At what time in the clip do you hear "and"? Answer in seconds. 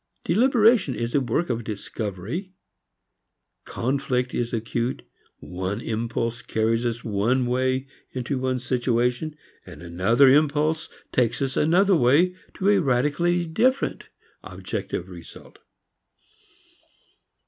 9.63-9.83